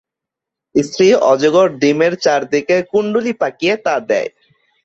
স্ত্রী 0.75 1.07
অজগর 1.31 1.67
ডিমের 1.81 2.13
চারদিকে 2.23 2.77
কুন্ডলী 2.91 3.33
পাকিয়ে 3.41 3.75
তা 3.85 3.95
দেয়। 4.09 4.29